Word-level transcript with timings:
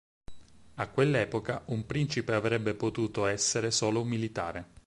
A 0.77 0.87
quell'epoca 0.89 1.61
un 1.67 1.85
principe 1.85 2.33
avrebbe 2.33 2.73
potuto 2.73 3.27
essere 3.27 3.69
solo 3.69 4.01
un 4.01 4.07
militare. 4.07 4.67